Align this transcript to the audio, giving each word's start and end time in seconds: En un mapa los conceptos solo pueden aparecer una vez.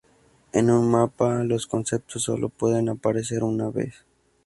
En 0.51 0.71
un 0.71 0.89
mapa 0.89 1.43
los 1.43 1.67
conceptos 1.67 2.23
solo 2.23 2.49
pueden 2.49 2.89
aparecer 2.89 3.43
una 3.43 3.69
vez. 3.69 4.03